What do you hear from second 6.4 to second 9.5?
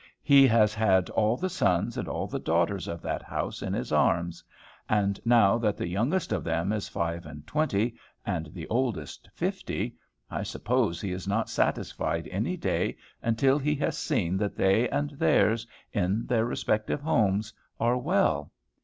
them is five and twenty, and the oldest